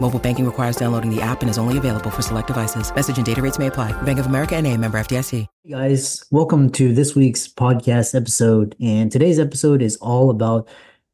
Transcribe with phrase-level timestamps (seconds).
[0.00, 2.94] Mobile banking requires downloading the app and is only available for select devices.
[2.94, 4.00] Message and data rates may apply.
[4.02, 5.46] Bank of America and a member FDIC.
[5.64, 8.76] Hey guys, welcome to this week's podcast episode.
[8.80, 10.68] And today's episode is all about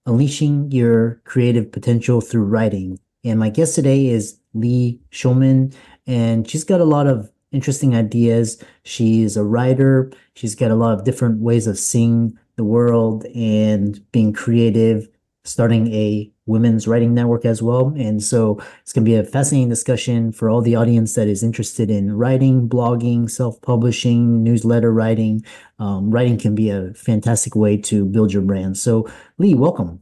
[0.05, 2.99] unleashing your creative potential through writing.
[3.25, 5.75] And my guest today is Leigh Shulman,
[6.07, 8.63] and she's got a lot of interesting ideas.
[8.83, 10.13] She's a writer.
[10.35, 15.09] She's got a lot of different ways of seeing the world and being creative,
[15.45, 17.93] starting a women's writing network as well.
[17.97, 21.43] And so it's going to be a fascinating discussion for all the audience that is
[21.43, 25.45] interested in writing, blogging, self publishing, newsletter writing.
[25.79, 28.79] Um, writing can be a fantastic way to build your brand.
[28.79, 30.01] So, Leigh, welcome.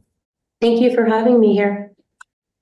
[0.61, 1.91] Thank you for having me here.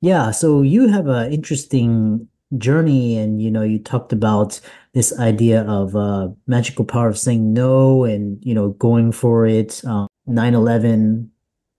[0.02, 4.60] Yeah, so you have an interesting journey, and you know, you talked about
[4.94, 9.86] this idea of uh, magical power of saying no, and you know, going for it.
[9.86, 11.30] Um, 9/11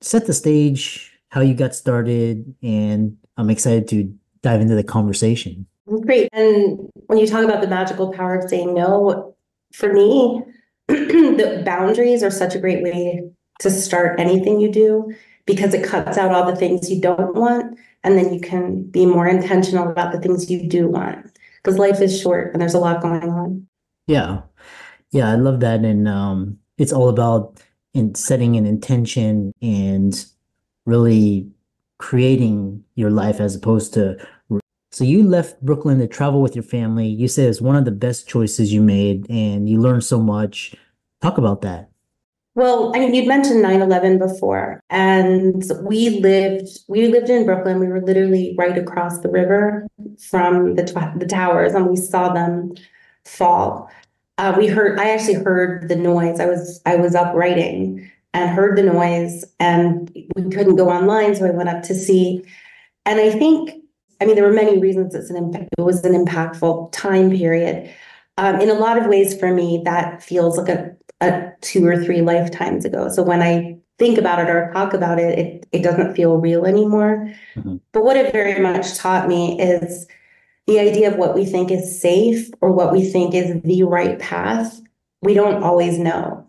[0.02, 5.66] set the stage how you got started, and I'm excited to dive into the conversation.
[6.02, 6.28] Great.
[6.32, 9.34] And when you talk about the magical power of saying no,
[9.72, 10.42] for me,
[10.88, 13.22] the boundaries are such a great way
[13.60, 15.14] to start anything you do
[15.46, 17.78] because it cuts out all the things you don't want.
[18.04, 22.00] And then you can be more intentional about the things you do want because life
[22.00, 23.66] is short and there's a lot going on.
[24.06, 24.42] Yeah.
[25.12, 25.30] Yeah.
[25.30, 25.80] I love that.
[25.80, 27.62] And um, it's all about
[27.94, 30.24] in setting an intention and
[30.86, 31.50] really
[31.98, 34.16] creating your life as opposed to
[34.92, 37.08] so you left Brooklyn to travel with your family.
[37.08, 40.74] You said it's one of the best choices you made and you learned so much.
[41.22, 41.88] Talk about that.
[42.54, 47.80] Well, I mean, you'd mentioned 9/11 before, and we lived we lived in Brooklyn.
[47.80, 49.86] We were literally right across the river
[50.18, 50.82] from the
[51.16, 52.74] the towers, and we saw them
[53.24, 53.88] fall.
[54.38, 54.98] Uh, we heard.
[54.98, 56.40] I actually heard the noise.
[56.40, 61.34] I was I was up writing, and heard the noise and we couldn't go online
[61.34, 62.42] so i went up to see
[63.04, 63.70] and i think
[64.20, 67.92] i mean there were many reasons it's an impact it was an impactful time period
[68.38, 72.02] um, in a lot of ways for me that feels like a, a two or
[72.02, 75.82] three lifetimes ago so when i think about it or talk about it it, it
[75.82, 77.76] doesn't feel real anymore mm-hmm.
[77.92, 80.06] but what it very much taught me is
[80.66, 84.18] the idea of what we think is safe or what we think is the right
[84.18, 84.80] path
[85.22, 86.46] we don't always know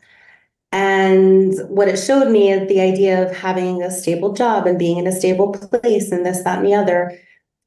[0.74, 4.98] and what it showed me is the idea of having a stable job and being
[4.98, 7.16] in a stable place and this, that, and the other.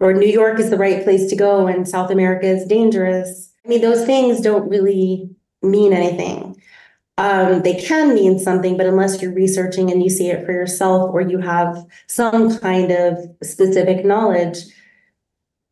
[0.00, 3.52] Or New York is the right place to go and South America is dangerous.
[3.64, 5.30] I mean, those things don't really
[5.62, 6.60] mean anything.
[7.16, 11.08] Um, they can mean something, but unless you're researching and you see it for yourself
[11.12, 14.58] or you have some kind of specific knowledge,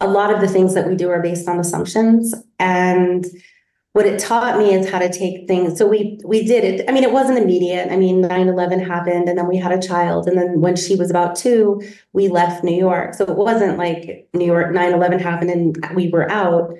[0.00, 2.34] a lot of the things that we do are based on assumptions.
[2.58, 3.24] And
[3.92, 6.88] what it taught me is how to take things so we we did it.
[6.88, 7.92] I mean it wasn't immediate.
[7.92, 10.26] I mean 9-11 happened and then we had a child.
[10.26, 11.80] And then when she was about two
[12.12, 13.14] we left new york.
[13.14, 16.74] So it wasn't like new york 9-11 happened and we were out.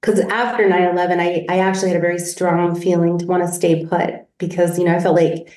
[0.00, 3.86] Because after 9-11 I, I actually had a very strong feeling to want to stay
[3.86, 5.48] put because you know i felt like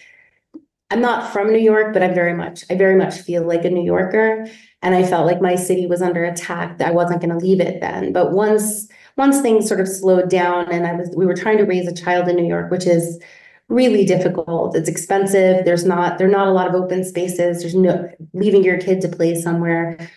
[0.92, 3.70] i'm not from new york but i'm very much i very much feel like a
[3.70, 4.48] new yorker
[4.82, 7.82] and i felt like my city was under attack i wasn't going to leave it
[7.82, 8.88] then but once
[9.18, 11.94] once things sort of slowed down and I was we were trying to raise a
[11.94, 13.22] child in New York, which is
[13.70, 14.76] really difficult.
[14.76, 15.66] It's expensive.
[15.66, 17.62] There's not there are not a lot of open spaces.
[17.62, 20.10] There's no leaving your kid to play somewhere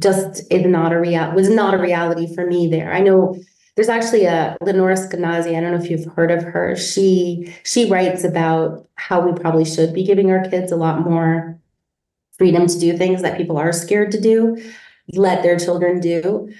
[0.00, 2.92] just is not a real was not a reality for me there.
[2.92, 3.36] I know
[3.76, 5.56] there's actually a Lenore Skenazy.
[5.56, 6.76] I don't know if you've heard of her.
[6.76, 11.58] She she writes about how we probably should be giving our kids a lot more
[12.38, 14.60] freedom to do things that people are scared to do,
[15.12, 16.52] let their children do.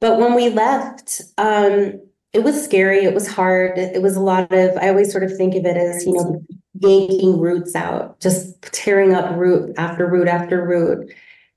[0.00, 2.00] But when we left, um,
[2.32, 3.04] it was scary.
[3.04, 3.78] It was hard.
[3.78, 6.42] It was a lot of, I always sort of think of it as, you know,
[6.80, 11.12] yanking roots out, just tearing up root after root after root.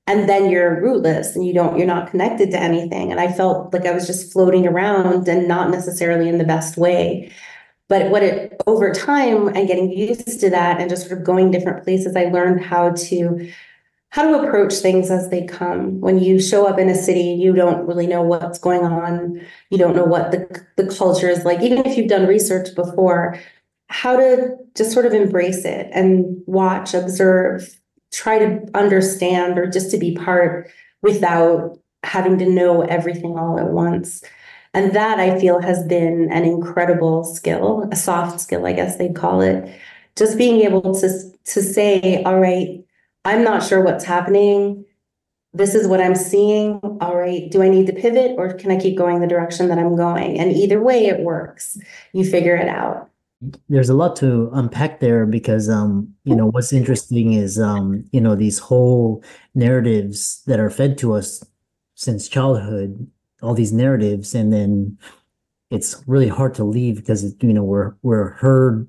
[0.07, 3.11] And then you're rootless and you don't, you're not connected to anything.
[3.11, 6.77] And I felt like I was just floating around and not necessarily in the best
[6.77, 7.31] way.
[7.87, 11.51] But what it over time and getting used to that and just sort of going
[11.51, 13.51] different places, I learned how to
[14.09, 15.99] how to approach things as they come.
[15.99, 19.41] When you show up in a city, you don't really know what's going on.
[19.69, 23.37] You don't know what the, the culture is like, even if you've done research before,
[23.89, 27.77] how to just sort of embrace it and watch, observe,
[28.15, 30.69] try to understand or just to be part
[31.01, 34.23] without having to know everything all at once.
[34.73, 39.15] And that I feel has been an incredible skill, a soft skill, I guess they'd
[39.15, 39.73] call it.
[40.15, 42.83] Just being able to, to say, all right,
[43.25, 44.85] I'm not sure what's happening.
[45.53, 46.79] This is what I'm seeing.
[47.01, 49.79] All right, do I need to pivot or can I keep going the direction that
[49.79, 50.39] I'm going?
[50.39, 51.77] And either way, it works.
[52.13, 53.09] You figure it out
[53.69, 58.21] there's a lot to unpack there because um you know what's interesting is um you
[58.21, 59.23] know these whole
[59.53, 61.43] narratives that are fed to us
[61.95, 63.05] since childhood
[63.41, 64.97] all these narratives and then
[65.71, 68.87] it's really hard to leave because you know we're we're herd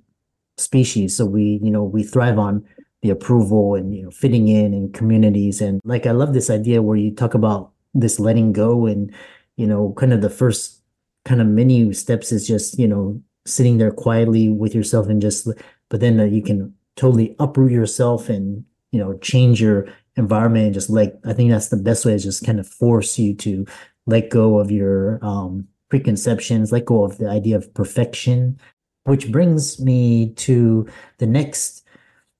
[0.56, 1.16] species.
[1.16, 2.64] So we you know we thrive on
[3.02, 5.60] the approval and you know fitting in and communities.
[5.60, 9.12] And like I love this idea where you talk about this letting go and
[9.56, 10.82] you know kind of the first
[11.24, 15.48] kind of many steps is just you know sitting there quietly with yourself and just
[15.88, 20.74] but then uh, you can totally uproot yourself and you know change your environment and
[20.74, 23.66] just like i think that's the best way is just kind of force you to
[24.06, 28.58] let go of your um preconceptions let go of the idea of perfection
[29.04, 30.86] which brings me to
[31.18, 31.84] the next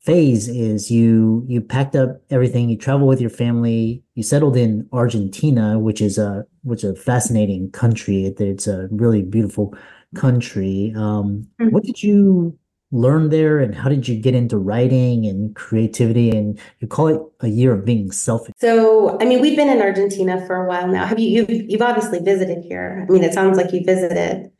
[0.01, 4.89] phase is you you packed up everything you travel with your family you settled in
[4.93, 8.25] argentina which is a which is a fascinating country.
[8.25, 9.73] It's a really beautiful
[10.17, 10.93] country.
[10.97, 11.69] Um, mm-hmm.
[11.69, 12.59] What did you
[12.93, 16.31] learn there, and how did you get into writing and creativity?
[16.31, 18.55] And you call it a year of being selfish.
[18.59, 21.07] So, I mean, we've been in Argentina for a while now.
[21.07, 21.29] Have you?
[21.29, 23.07] You've, you've obviously visited here.
[23.09, 24.51] I mean, it sounds like you visited,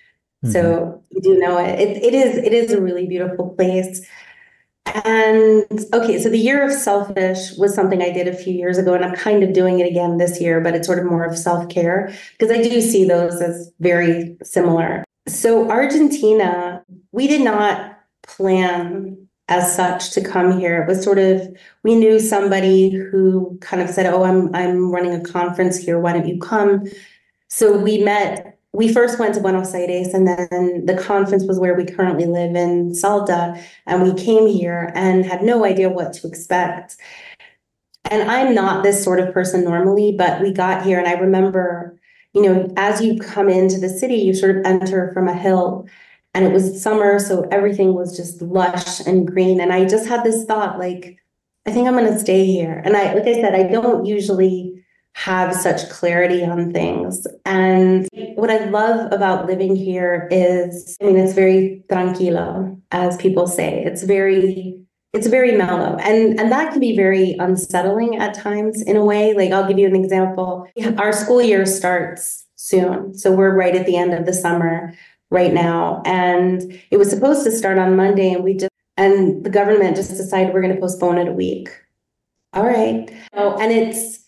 [0.45, 0.51] mm-hmm.
[0.51, 1.79] so you do know it.
[1.81, 2.03] it.
[2.03, 2.37] It is.
[2.37, 4.07] It is a really beautiful place.
[5.05, 8.95] And okay, so the year of selfish was something I did a few years ago,
[8.95, 11.37] and I'm kind of doing it again this year, but it's sort of more of
[11.37, 15.05] self care because I do see those as very similar.
[15.29, 20.83] So, Argentina, we did not plan as such to come here.
[20.83, 25.15] It was sort of we knew somebody who kind of said, "Oh, I'm I'm running
[25.15, 25.99] a conference here.
[25.99, 26.85] Why don't you come?"
[27.49, 28.59] So we met.
[28.73, 32.55] We first went to Buenos Aires, and then the conference was where we currently live
[32.55, 33.61] in Salta.
[33.87, 36.97] And we came here and had no idea what to expect.
[38.11, 41.99] And I'm not this sort of person normally, but we got here, and I remember
[42.37, 45.89] you know, as you come into the city, you sort of enter from a hill
[46.35, 49.59] and it was summer, so everything was just lush and green.
[49.59, 51.17] And I just had this thought, like,
[51.65, 52.83] I think I'm going to stay here.
[52.85, 54.85] And I, like I said, I don't usually
[55.15, 57.27] have such clarity on things.
[57.47, 63.47] And what I love about living here is, I mean, it's very tranquilo, as people
[63.47, 63.83] say.
[63.83, 64.79] It's very
[65.13, 69.35] it's very mellow and and that can be very unsettling at times in a way.
[69.35, 70.69] Like i'll give you an example.
[70.99, 74.93] Our school year starts soon so we're right at the end of the summer
[75.31, 79.51] right now and it was supposed to start on monday and we just and the
[79.51, 81.69] government just decided we're going to postpone it a week.
[82.53, 83.11] All right.
[83.35, 84.25] Oh, and it's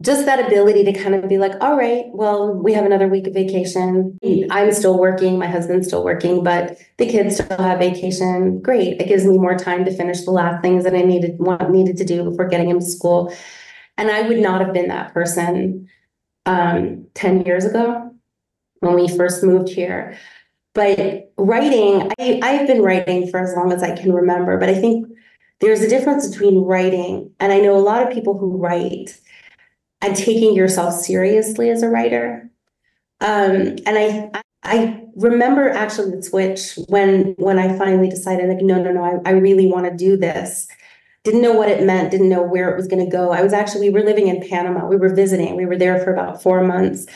[0.00, 3.26] just that ability to kind of be like, all right, well, we have another week
[3.26, 4.16] of vacation.
[4.50, 8.60] I'm still working, my husband's still working, but the kids still have vacation.
[8.62, 9.00] Great.
[9.00, 12.04] It gives me more time to finish the last things that I needed needed to
[12.04, 13.34] do before getting him to school.
[13.96, 15.88] And I would not have been that person
[16.46, 18.14] um, 10 years ago
[18.78, 20.16] when we first moved here.
[20.74, 24.74] But writing, I, I've been writing for as long as I can remember, but I
[24.74, 25.08] think
[25.60, 29.18] there's a difference between writing, and I know a lot of people who write
[30.00, 32.50] and taking yourself seriously as a writer.
[33.20, 34.30] Um, and I
[34.62, 39.30] I remember actually the switch when when I finally decided like no no no I,
[39.30, 40.68] I really want to do this.
[41.24, 43.32] Didn't know what it meant, didn't know where it was going to go.
[43.32, 44.86] I was actually we were living in Panama.
[44.86, 45.56] We were visiting.
[45.56, 47.06] We were there for about 4 months.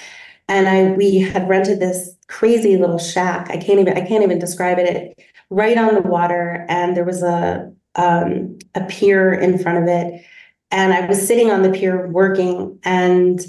[0.49, 3.49] And I we had rented this crazy little shack.
[3.51, 4.89] I can't even I can't even describe it.
[4.89, 9.85] it right on the water and there was a um, a pier in front of
[9.87, 10.25] it
[10.73, 13.41] and I was sitting on the pier working and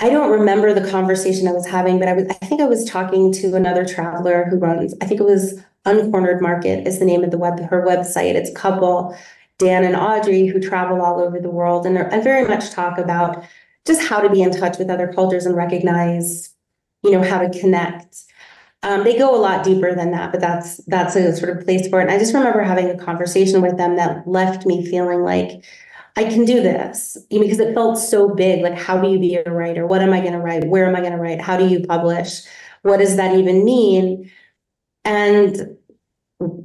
[0.00, 2.84] I don't remember the conversation I was having, but I was I think I was
[2.84, 7.22] talking to another traveler who runs, I think it was Uncornered Market is the name
[7.22, 8.34] of the web her website.
[8.34, 9.16] It's a couple,
[9.58, 13.44] Dan and Audrey, who travel all over the world and, and very much talk about
[13.86, 16.54] just how to be in touch with other cultures and recognize,
[17.02, 18.24] you know, how to connect.
[18.82, 21.86] Um, they go a lot deeper than that, but that's that's a sort of place
[21.88, 22.04] for it.
[22.04, 25.64] And I just remember having a conversation with them that left me feeling like
[26.16, 28.62] I can do this because it felt so big.
[28.62, 29.86] Like, how do you be a writer?
[29.86, 30.68] What am I going to write?
[30.68, 31.40] Where am I going to write?
[31.40, 32.42] How do you publish?
[32.82, 34.30] What does that even mean?
[35.04, 35.76] And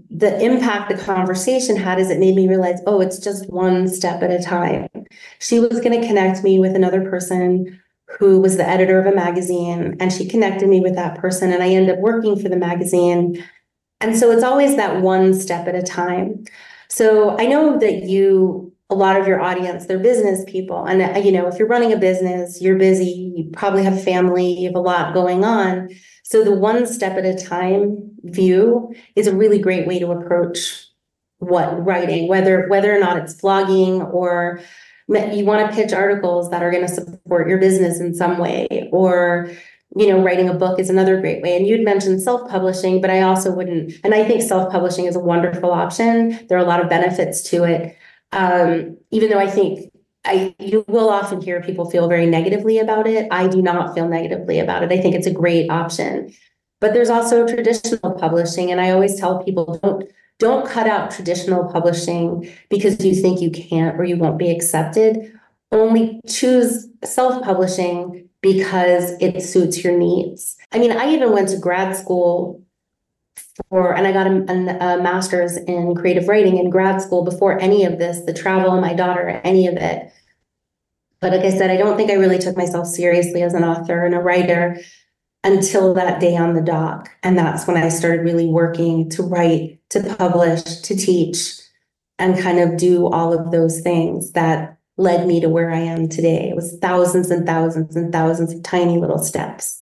[0.09, 4.21] the impact the conversation had is it made me realize, oh, it's just one step
[4.21, 4.87] at a time.
[5.39, 7.79] She was going to connect me with another person
[8.17, 11.61] who was the editor of a magazine, and she connected me with that person, and
[11.61, 13.43] I ended up working for the magazine.
[14.01, 16.43] And so it's always that one step at a time.
[16.89, 20.83] So I know that you, a lot of your audience, they're business people.
[20.85, 24.51] And, uh, you know, if you're running a business, you're busy, you probably have family,
[24.51, 25.89] you have a lot going on.
[26.23, 30.87] So the one step at a time view is a really great way to approach
[31.37, 34.59] what writing, whether whether or not it's blogging or
[35.09, 38.89] you want to pitch articles that are going to support your business in some way
[38.91, 39.49] or
[39.95, 43.21] you know writing a book is another great way and you'd mentioned self-publishing but i
[43.21, 46.87] also wouldn't and i think self-publishing is a wonderful option there are a lot of
[46.89, 47.97] benefits to it
[48.31, 49.89] um, even though i think
[50.25, 53.27] I you will often hear people feel very negatively about it.
[53.31, 54.91] I do not feel negatively about it.
[54.91, 56.33] I think it's a great option.
[56.81, 61.65] But there's also traditional publishing and I always tell people don't don't cut out traditional
[61.65, 65.33] publishing because you think you can't or you won't be accepted.
[65.71, 70.55] Only choose self-publishing because it suits your needs.
[70.71, 72.63] I mean, I even went to grad school
[73.69, 77.85] for, and I got a, a, master's in creative writing in grad school before any
[77.85, 80.11] of this, the travel, my daughter, any of it.
[81.19, 84.05] But like I said, I don't think I really took myself seriously as an author
[84.05, 84.79] and a writer
[85.43, 87.09] until that day on the dock.
[87.23, 91.59] And that's when I started really working to write, to publish, to teach,
[92.17, 96.09] and kind of do all of those things that led me to where I am
[96.09, 96.49] today.
[96.49, 99.81] It was thousands and thousands and thousands of tiny little steps.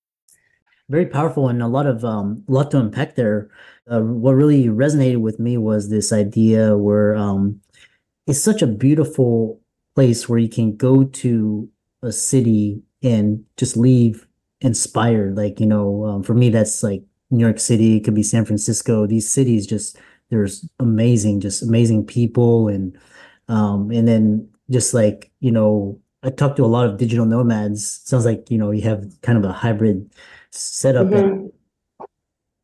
[0.91, 3.49] very powerful and a lot of um lot to unpack there.
[3.89, 7.59] Uh, what really resonated with me was this idea where um
[8.27, 9.59] it's such a beautiful
[9.95, 11.69] place where you can go to
[12.03, 14.27] a city and just leave
[14.61, 15.35] inspired.
[15.37, 17.97] Like you know, um, for me that's like New York City.
[17.97, 19.07] It could be San Francisco.
[19.07, 19.97] These cities just
[20.29, 22.97] there's amazing, just amazing people and
[23.47, 28.01] um and then just like you know I talked to a lot of digital nomads.
[28.05, 30.11] Sounds like you know you have kind of a hybrid
[30.51, 31.47] set up mm-hmm.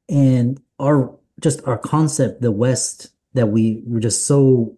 [0.10, 4.77] and our just our concept the west that we were just so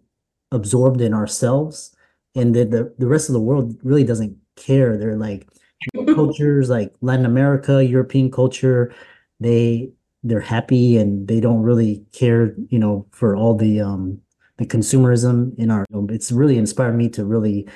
[0.52, 1.94] absorbed in ourselves
[2.34, 5.48] and that the, the rest of the world really doesn't care they're like
[6.14, 8.94] cultures like latin america european culture
[9.40, 9.90] they
[10.22, 14.20] they're happy and they don't really care you know for all the um
[14.58, 17.66] the consumerism in our it's really inspired me to really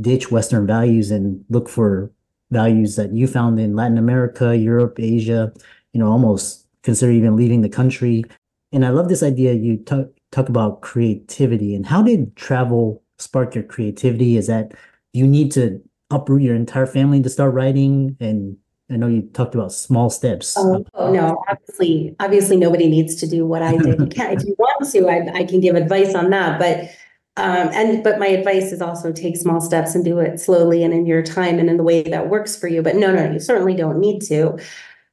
[0.00, 2.10] ditch western values and look for
[2.50, 5.52] values that you found in Latin America, Europe, Asia,
[5.92, 8.24] you know, almost consider even leaving the country.
[8.72, 13.54] And I love this idea you talk talk about creativity and how did travel spark
[13.54, 14.36] your creativity?
[14.36, 14.72] Is that
[15.12, 18.16] you need to uproot your entire family to start writing?
[18.20, 18.56] And
[18.90, 20.54] I know you talked about small steps.
[20.56, 24.00] Oh, oh no, obviously, obviously nobody needs to do what I did.
[24.00, 26.58] If you want to, I, I can give advice on that.
[26.58, 26.90] But
[27.38, 30.92] um, and but my advice is also take small steps and do it slowly and
[30.92, 32.82] in your time and in the way that works for you.
[32.82, 34.58] But no, no, you certainly don't need to.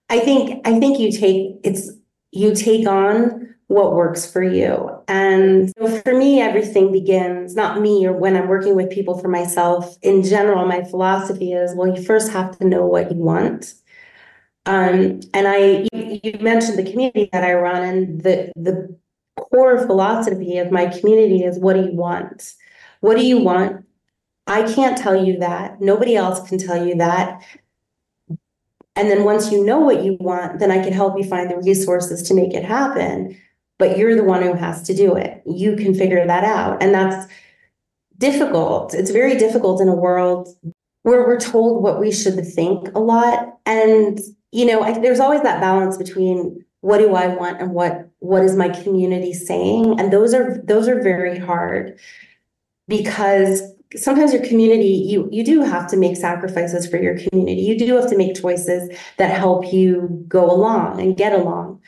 [0.09, 1.91] I think I think you take it's
[2.31, 4.89] you take on what works for you.
[5.07, 9.27] And so for me, everything begins not me or when I'm working with people for
[9.27, 9.95] myself.
[10.01, 13.75] In general, my philosophy is well, you first have to know what you want.
[14.65, 18.97] Um, and I, you, you mentioned the community that I run, and the the
[19.49, 22.53] core philosophy of my community is what do you want?
[23.01, 23.85] What do you want?
[24.47, 25.81] I can't tell you that.
[25.81, 27.43] Nobody else can tell you that.
[28.95, 31.57] And then once you know what you want, then I can help you find the
[31.57, 33.37] resources to make it happen.
[33.77, 35.41] But you're the one who has to do it.
[35.45, 36.81] You can figure that out.
[36.81, 37.31] And that's
[38.17, 38.93] difficult.
[38.93, 40.47] It's very difficult in a world
[41.03, 43.59] where we're told what we should think a lot.
[43.65, 44.19] And,
[44.51, 48.43] you know, I, there's always that balance between what do I want and what what
[48.43, 49.99] is my community saying?
[49.99, 51.97] And those are those are very hard
[52.87, 53.63] because
[53.95, 57.63] sometimes your community you you do have to make sacrifices for your community.
[57.63, 61.81] You do have to make choices that help you go along and get along.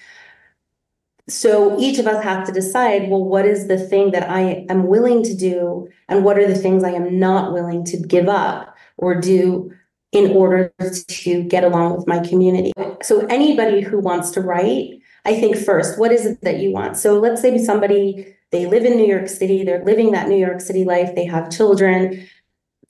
[1.30, 4.88] So each of us have to decide well what is the thing that i am
[4.88, 8.76] willing to do and what are the things i am not willing to give up
[8.98, 9.72] or do
[10.12, 10.74] in order
[11.08, 12.72] to get along with my community
[13.02, 14.98] so anybody who wants to write
[15.28, 16.96] I think first, what is it that you want?
[16.96, 20.62] So let's say somebody, they live in New York City, they're living that New York
[20.62, 22.26] City life, they have children,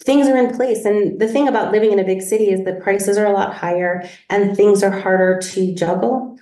[0.03, 0.85] things are in place.
[0.85, 3.55] And the thing about living in a big city is that prices are a lot
[3.55, 6.37] higher and things are harder to juggle.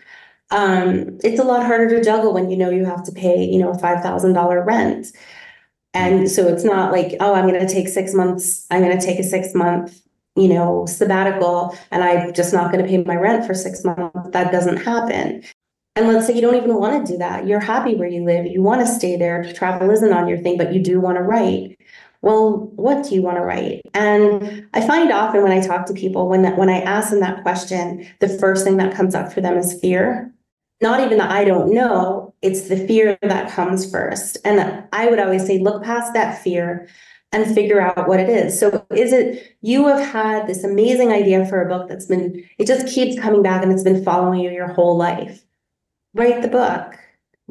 [0.51, 3.59] Um, it's a lot harder to juggle when you know you have to pay, you
[3.59, 5.07] know, five thousand dollar rent.
[5.93, 9.03] And so it's not like, oh, I'm going to take six months, I'm going to
[9.03, 10.01] take a six month,
[10.35, 14.29] you know, sabbatical, and I'm just not going to pay my rent for six months.
[14.31, 15.43] That doesn't happen.
[15.95, 17.47] And let's say you don't even want to do that.
[17.47, 18.45] You're happy where you live.
[18.45, 19.51] You want to stay there.
[19.53, 21.79] Travel isn't on your thing, but you do want to write.
[22.21, 23.81] Well, what do you want to write?
[23.93, 27.21] And I find often when I talk to people, when that when I ask them
[27.21, 30.33] that question, the first thing that comes up for them is fear
[30.81, 34.37] not even that I don't know, it's the fear that comes first.
[34.43, 36.87] And I would always say, look past that fear
[37.35, 38.57] and figure out what it is.
[38.57, 42.65] So is it you have had this amazing idea for a book that's been, it
[42.65, 45.43] just keeps coming back and it's been following you your whole life.
[46.13, 46.97] Write the book.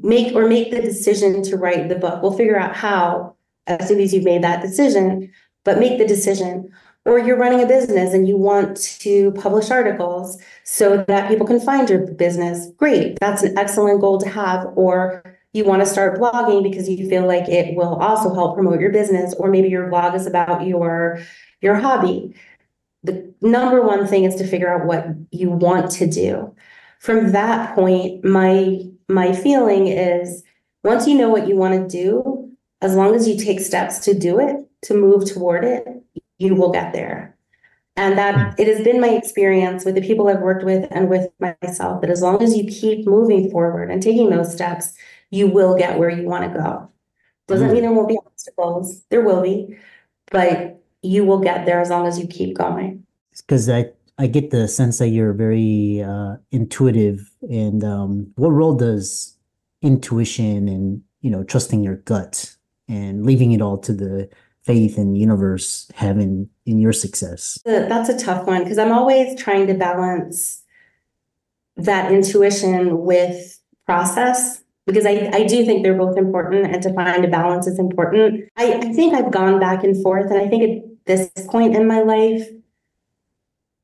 [0.02, 2.22] Make or make the decision to write the book.
[2.22, 3.36] We'll figure out how
[3.66, 5.30] as soon as you've made that decision,
[5.64, 6.72] but make the decision
[7.04, 11.60] or you're running a business and you want to publish articles so that people can
[11.60, 13.18] find your business, great.
[13.20, 14.72] That's an excellent goal to have.
[14.74, 15.22] Or
[15.54, 18.90] you want to start blogging because you feel like it will also help promote your
[18.90, 21.20] business, or maybe your blog is about your
[21.62, 22.34] your hobby.
[23.04, 26.54] The number one thing is to figure out what you want to do.
[26.98, 30.42] From that point, my my feeling is
[30.82, 32.50] once you know what you want to do,
[32.82, 35.86] as long as you take steps to do it, to move toward it,
[36.38, 37.36] you will get there.
[37.96, 38.60] And that hmm.
[38.60, 42.10] it has been my experience with the people I've worked with and with myself that
[42.10, 44.94] as long as you keep moving forward and taking those steps,
[45.34, 46.88] you will get where you want to go.
[47.48, 49.04] Doesn't mean there won't be obstacles.
[49.10, 49.76] There will be,
[50.30, 53.04] but you will get there as long as you keep going.
[53.36, 57.30] Because I I get the sense that you're very uh, intuitive.
[57.42, 59.36] And um, what role does
[59.82, 62.54] intuition and you know trusting your gut
[62.88, 64.30] and leaving it all to the
[64.62, 67.58] faith and universe have in in your success?
[67.66, 70.62] That's a tough one because I'm always trying to balance
[71.76, 77.24] that intuition with process because I, I do think they're both important and to find
[77.24, 78.44] a balance is important.
[78.56, 81.86] I, I think I've gone back and forth and I think at this point in
[81.86, 82.46] my life,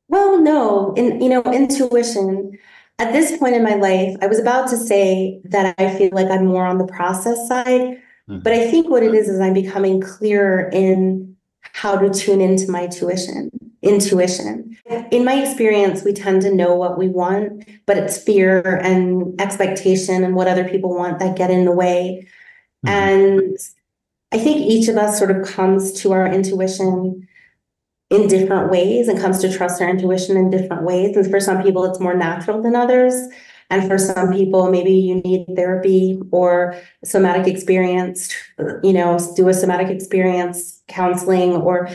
[0.09, 2.59] well, no, in you know, intuition.
[2.99, 6.29] At this point in my life, I was about to say that I feel like
[6.29, 8.43] I'm more on the process side, Mm-hmm.
[8.43, 12.70] But I think what it is is I'm becoming clearer in how to tune into
[12.70, 13.51] my tuition,
[13.83, 14.77] intuition.
[15.11, 20.25] In my experience, we tend to know what we want, but it's fear and expectation
[20.25, 22.27] and what other people want that get in the way.
[22.85, 22.88] Mm-hmm.
[22.88, 23.59] And
[24.33, 27.27] I think each of us sort of comes to our intuition
[28.11, 31.16] in different ways and comes to trust our intuition in different ways.
[31.16, 33.14] And for some people, it's more natural than others.
[33.70, 38.35] And for some people, maybe you need therapy or somatic experience,
[38.83, 41.88] you know, do a somatic experience counseling or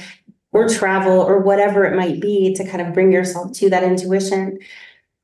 [0.52, 4.58] or travel or whatever it might be to kind of bring yourself to that intuition.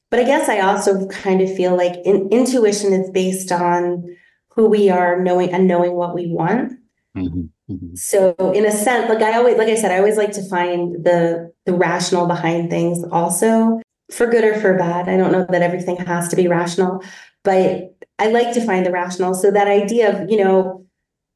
[0.09, 4.13] But I guess I also kind of feel like in, intuition is based on
[4.49, 6.73] who we are knowing and knowing what we want.
[7.17, 7.95] Mm-hmm, mm-hmm.
[7.95, 11.03] So in a sense, like I always, like I said, I always like to find
[11.05, 13.79] the the rational behind things also
[14.11, 15.07] for good or for bad.
[15.07, 17.01] I don't know that everything has to be rational,
[17.45, 19.33] but I like to find the rational.
[19.33, 20.85] So that idea of, you know,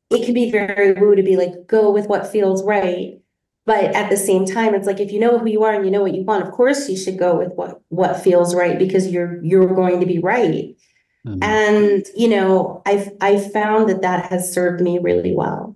[0.09, 3.19] it can be very woo to be like, go with what feels right.
[3.65, 5.91] But at the same time, it's like if you know who you are and you
[5.91, 9.07] know what you want, of course you should go with what what feels right because
[9.11, 10.75] you're you're going to be right.
[11.25, 11.41] Mm-hmm.
[11.41, 15.75] And you know, I've I've found that that has served me really well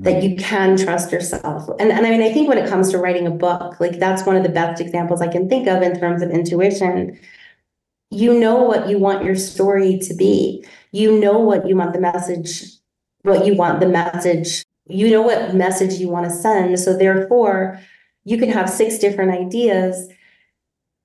[0.00, 1.68] that you can trust yourself.
[1.78, 4.26] And, and I mean, I think when it comes to writing a book, like that's
[4.26, 7.18] one of the best examples I can think of in terms of intuition.
[8.10, 10.64] You know what you want your story to be.
[10.92, 12.72] You know what you want the message,
[13.24, 14.64] what you want the message.
[14.86, 16.78] You know what message you want to send.
[16.78, 17.80] So therefore,
[18.24, 20.08] you can have six different ideas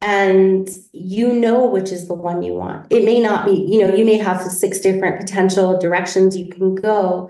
[0.02, 2.92] and you know which is the one you want.
[2.92, 6.76] It may not be, you know, you may have six different potential directions you can
[6.76, 7.30] go,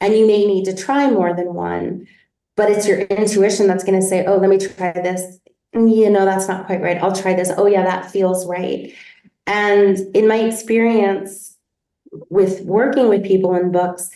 [0.00, 2.08] and you may need to try more than one,
[2.56, 5.38] but it's your intuition that's going to say, oh, let me try this.
[5.74, 7.00] Mm, you know, that's not quite right.
[7.00, 7.52] I'll try this.
[7.56, 8.92] Oh, yeah, that feels right.
[9.46, 11.56] And in my experience
[12.12, 14.10] with working with people in books,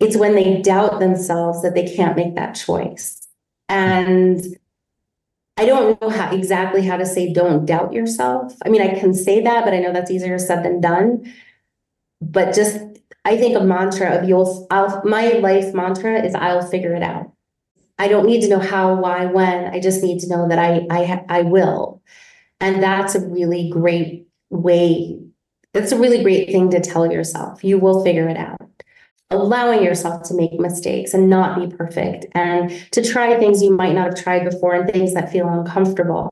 [0.00, 3.26] it's when they doubt themselves that they can't make that choice.
[3.68, 4.42] And
[5.56, 8.54] I don't know how exactly how to say don't doubt yourself.
[8.64, 11.32] I mean, I can say that, but I know that's easier said than done.
[12.20, 12.78] But just
[13.24, 17.32] I think a mantra of you'll, I'll, my life mantra is I'll figure it out.
[17.98, 19.66] I don't need to know how, why, when.
[19.66, 22.02] I just need to know that I, I, I will.
[22.60, 25.20] And that's a really great way.
[25.76, 27.62] That's a really great thing to tell yourself.
[27.62, 28.58] You will figure it out.
[29.28, 33.94] Allowing yourself to make mistakes and not be perfect and to try things you might
[33.94, 36.30] not have tried before and things that feel uncomfortable.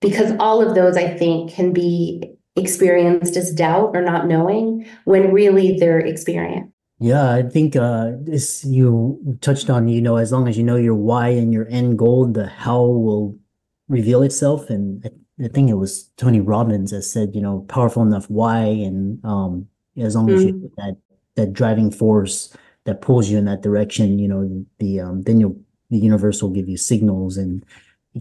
[0.00, 5.30] Because all of those, I think, can be experienced as doubt or not knowing when
[5.32, 6.72] really they're experience.
[6.98, 10.76] Yeah, I think uh, this you touched on, you know, as long as you know
[10.76, 13.38] your why and your end goal, the how will
[13.88, 14.70] reveal itself.
[14.70, 15.08] And
[15.42, 19.68] I, think it was Tony Robbins that said, you know, powerful enough why, and um,
[19.96, 20.96] as long as you that
[21.36, 25.56] that driving force that pulls you in that direction, you know, the um, then you'll
[25.90, 27.64] the universe will give you signals and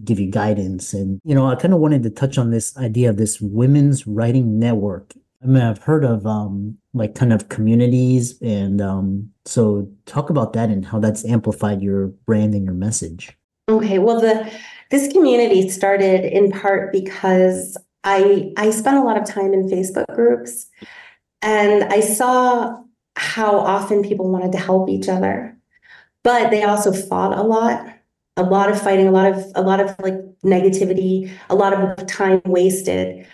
[0.03, 0.93] give you guidance.
[0.93, 4.07] And you know, I kind of wanted to touch on this idea of this women's
[4.07, 9.89] writing network I mean, I've heard of um like kind of communities and um so
[10.05, 13.37] talk about that and how that's amplified your brand and your message.
[13.69, 14.51] Okay, well the
[14.89, 20.05] this community started in part because I I spent a lot of time in Facebook
[20.15, 20.67] groups
[21.41, 22.81] and I saw
[23.15, 25.55] how often people wanted to help each other.
[26.23, 27.85] But they also fought a lot,
[28.35, 32.05] a lot of fighting, a lot of a lot of like negativity, a lot of
[32.07, 33.25] time wasted.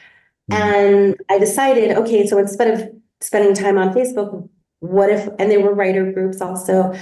[0.52, 0.54] Mm-hmm.
[0.54, 2.90] And I decided, okay, so instead of
[3.22, 4.48] spending time on Facebook,
[4.80, 6.94] what if, and there were writer groups also.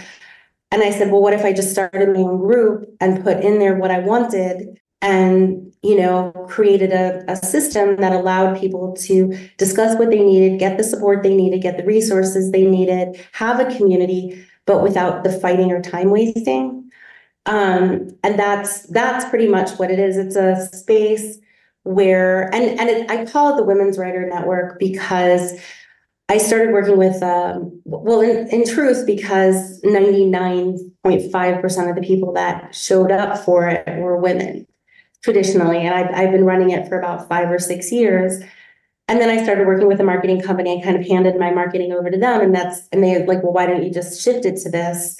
[0.73, 3.59] And I said, well, what if I just started my own group and put in
[3.59, 9.37] there what I wanted and, you know, created a, a system that allowed people to
[9.59, 13.59] discuss what they needed, get the support they needed, get the resources they needed, have
[13.59, 16.89] a community, but without the fighting or time wasting.
[17.45, 20.17] Um, and that's that's pretty much what it is.
[20.17, 21.37] It's a space
[21.83, 25.53] where and and it, I call it the Women's Writer Network because
[26.33, 32.73] I started working with um, well in, in truth because 99.5% of the people that
[32.73, 34.65] showed up for it were women
[35.23, 38.41] traditionally and I've, I've been running it for about five or six years
[39.07, 40.79] and then I started working with a marketing company.
[40.79, 43.51] I kind of handed my marketing over to them, and that's and they're like, well,
[43.51, 45.17] why don't you just shift it to this?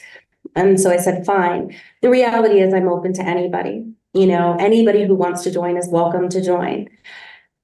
[0.55, 1.75] And so I said, fine.
[2.01, 3.85] The reality is, I'm open to anybody.
[4.13, 6.87] You know, anybody who wants to join is welcome to join.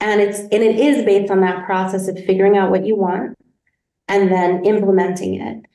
[0.01, 3.38] And it's and it is based on that process of figuring out what you want
[4.09, 5.65] and then implementing it.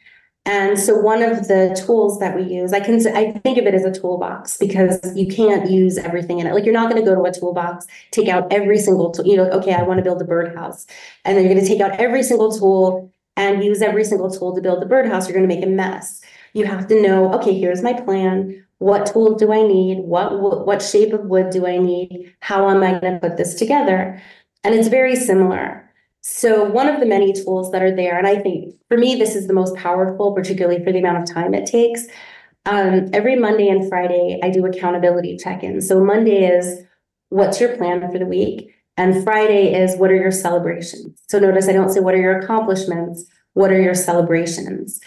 [0.47, 3.73] And so one of the tools that we use, I can I think of it
[3.73, 6.53] as a toolbox because you can't use everything in it.
[6.53, 9.37] Like you're not going to go to a toolbox, take out every single tool, you
[9.37, 10.87] know, okay, I want to build a birdhouse.
[11.25, 14.55] And then you're going to take out every single tool and use every single tool
[14.55, 15.27] to build the birdhouse.
[15.27, 16.21] You're going to make a mess.
[16.53, 20.01] You have to know, okay, here's my plan what tool do I need?
[20.01, 22.35] What what shape of wood do I need?
[22.41, 24.21] How am I going to put this together?
[24.63, 25.84] And it's very similar.
[26.27, 29.37] So one of the many tools that are there, and I think for me this
[29.37, 32.07] is the most powerful, particularly for the amount of time it takes.
[32.65, 35.87] Um, every Monday and Friday, I do accountability check-ins.
[35.87, 36.81] So Monday is
[37.29, 41.21] what's your plan for the week, and Friday is what are your celebrations.
[41.29, 43.27] So notice I don't say what are your accomplishments.
[43.53, 45.01] What are your celebrations?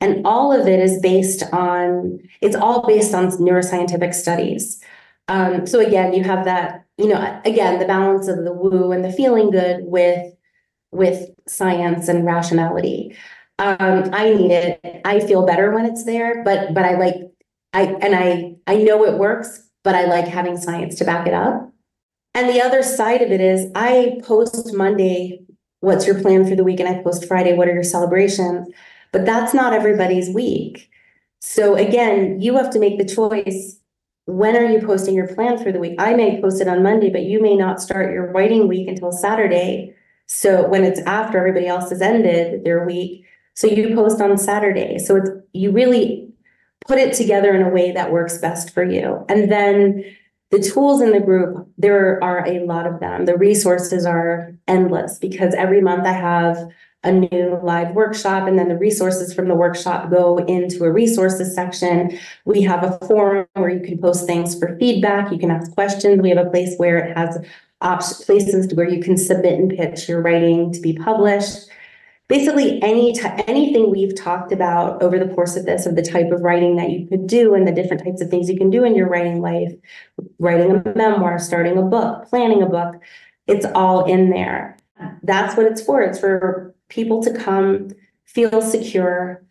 [0.00, 4.82] And all of it is based on, it's all based on neuroscientific studies.
[5.28, 9.04] Um, so again, you have that, you know, again, the balance of the woo and
[9.04, 10.34] the feeling good with
[10.90, 13.16] with science and rationality.
[13.58, 15.00] Um, I need it.
[15.04, 17.16] I feel better when it's there, but but I like
[17.72, 21.34] I and I I know it works, but I like having science to back it
[21.34, 21.72] up.
[22.34, 25.40] And the other side of it is I post Monday,
[25.80, 26.78] what's your plan for the week?
[26.78, 28.68] And I post Friday, what are your celebrations?
[29.12, 30.90] but that's not everybody's week.
[31.40, 33.80] So again, you have to make the choice.
[34.26, 35.94] When are you posting your plan for the week?
[35.98, 39.12] I may post it on Monday, but you may not start your writing week until
[39.12, 39.94] Saturday.
[40.28, 44.98] So when it's after everybody else has ended their week, so you post on Saturday.
[44.98, 46.28] So it's you really
[46.86, 49.24] put it together in a way that works best for you.
[49.28, 50.04] And then
[50.50, 53.24] the tools in the group, there are a lot of them.
[53.24, 56.56] The resources are endless because every month I have
[57.04, 61.54] a new live workshop and then the resources from the workshop go into a resources
[61.54, 62.18] section.
[62.44, 65.30] We have a forum where you can post things for feedback.
[65.30, 66.20] You can ask questions.
[66.20, 67.38] We have a place where it has
[67.80, 71.68] op- places where you can submit and pitch your writing to be published.
[72.28, 76.30] Basically, any t- anything we've talked about over the course of this, of the type
[76.30, 78.84] of writing that you could do and the different types of things you can do
[78.84, 79.72] in your writing life,
[80.38, 82.96] writing a memoir, starting a book, planning a book,
[83.46, 84.76] it's all in there.
[85.22, 86.02] That's what it's for.
[86.02, 87.92] It's for people to come,
[88.26, 89.42] feel secure,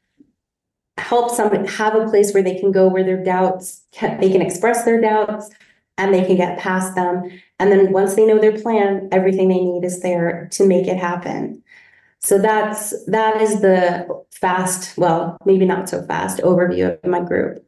[0.97, 4.41] help somebody have a place where they can go where their doubts can, they can
[4.41, 5.49] express their doubts
[5.97, 7.29] and they can get past them.
[7.59, 10.97] And then once they know their plan, everything they need is there to make it
[10.97, 11.63] happen.
[12.19, 17.63] So that's that is the fast, well, maybe not so fast overview of my group.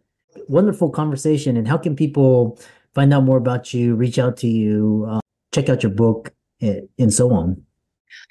[0.47, 1.57] Wonderful conversation.
[1.57, 2.59] And how can people
[2.93, 5.19] find out more about you, reach out to you, uh,
[5.53, 7.63] check out your book, and so on?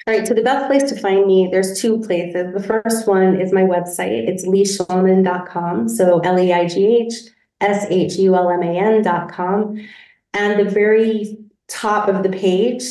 [0.06, 2.52] All right, so the best place to find me, there's two places.
[2.52, 4.28] The first one is my website.
[4.28, 5.88] It's leighshulman.com.
[5.88, 7.14] So L E I G H
[7.60, 9.88] S H U L M A N.com.
[10.34, 12.84] And the very top of the page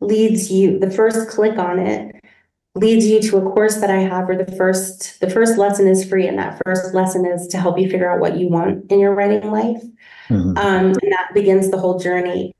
[0.00, 2.14] leads you, the first click on it
[2.78, 6.08] leads you to a course that I have where the first the first lesson is
[6.08, 9.00] free and that first lesson is to help you figure out what you want in
[9.00, 9.82] your writing life.
[10.28, 10.56] Mm-hmm.
[10.58, 12.54] Um, and that begins the whole journey.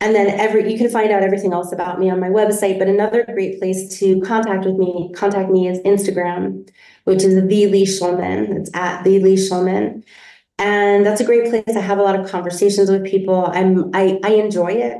[0.00, 2.78] And then every you can find out everything else about me on my website.
[2.78, 6.68] But another great place to contact with me, contact me is Instagram,
[7.04, 8.56] which is the Leigh Shulman.
[8.58, 10.02] It's at the Leigh Shulman.
[10.62, 11.76] And that's a great place.
[11.76, 13.46] I have a lot of conversations with people.
[13.46, 14.98] I'm I, I enjoy it.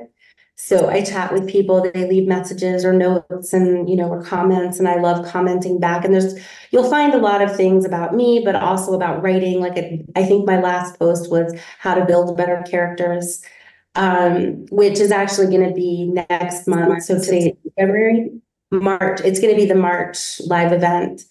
[0.57, 4.79] So I chat with people, they leave messages or notes and, you know, or comments,
[4.79, 6.05] and I love commenting back.
[6.05, 6.39] And there's,
[6.71, 9.61] you'll find a lot of things about me, but also about writing.
[9.61, 9.77] Like
[10.15, 13.43] I think my last post was how to build better characters
[13.95, 17.05] um, which is actually going to be next month.
[17.05, 18.31] So today, February,
[18.71, 21.23] March, it's going to be the March live event.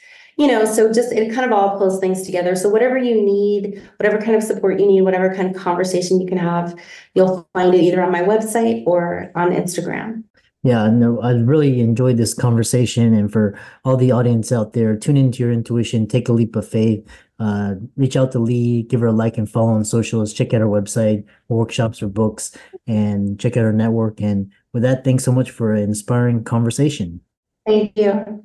[0.41, 2.55] You know, so just it kind of all pulls things together.
[2.55, 6.25] So whatever you need, whatever kind of support you need, whatever kind of conversation you
[6.25, 6.73] can have,
[7.13, 10.23] you'll find it either on my website or on Instagram.
[10.63, 13.13] Yeah, no, I really enjoyed this conversation.
[13.13, 16.67] And for all the audience out there, tune into your intuition, take a leap of
[16.67, 20.55] faith, uh, reach out to Leigh, give her a like and follow on socials, check
[20.55, 24.19] out our website, workshops or books, and check out our network.
[24.19, 27.21] And with that, thanks so much for an inspiring conversation.
[27.67, 28.43] Thank you.